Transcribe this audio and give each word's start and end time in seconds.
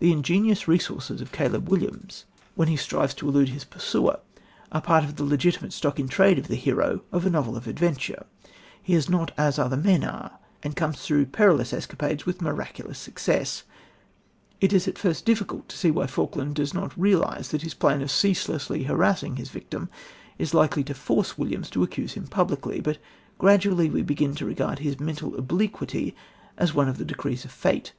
The 0.00 0.12
ingenious 0.12 0.68
resources 0.68 1.22
of 1.22 1.32
Caleb 1.32 1.70
Williams 1.70 2.26
when 2.56 2.68
he 2.68 2.76
strives 2.76 3.14
to 3.14 3.26
elude 3.30 3.48
his 3.48 3.64
pursuer 3.64 4.20
are 4.70 4.82
part 4.82 5.02
of 5.02 5.16
the 5.16 5.24
legitimate 5.24 5.72
stock 5.72 5.98
in 5.98 6.08
trade 6.08 6.38
of 6.38 6.48
the 6.48 6.56
hero 6.56 7.00
of 7.10 7.24
a 7.24 7.30
novel 7.30 7.56
of 7.56 7.66
adventure. 7.66 8.26
He 8.82 8.92
is 8.92 9.08
not 9.08 9.32
as 9.38 9.58
other 9.58 9.78
men 9.78 10.04
are, 10.04 10.32
and 10.62 10.76
comes 10.76 11.00
through 11.00 11.24
perilous 11.24 11.72
escapades 11.72 12.26
with 12.26 12.42
miraculous 12.42 12.98
success. 12.98 13.62
It 14.60 14.74
is 14.74 14.86
at 14.86 14.98
first 14.98 15.24
difficult 15.24 15.70
to 15.70 15.78
see 15.78 15.90
why 15.90 16.06
Falkland 16.06 16.56
does 16.56 16.74
not 16.74 16.92
realise 16.94 17.48
that 17.48 17.62
his 17.62 17.72
plan 17.72 18.02
of 18.02 18.10
ceaselessly 18.10 18.82
harassing 18.82 19.36
his 19.36 19.48
victim 19.48 19.88
is 20.36 20.52
likely 20.52 20.84
to 20.84 20.92
force 20.92 21.38
Williams 21.38 21.70
to 21.70 21.82
accuse 21.82 22.12
him 22.12 22.26
publicly, 22.26 22.80
but 22.82 22.98
gradually 23.38 23.88
we 23.88 24.02
begin 24.02 24.34
to 24.34 24.44
regard 24.44 24.80
his 24.80 25.00
mental 25.00 25.34
obliquity 25.34 26.14
as 26.58 26.74
one 26.74 26.90
of 26.90 26.98
the 26.98 27.06
decrees 27.06 27.46
of 27.46 27.50
fate. 27.50 27.94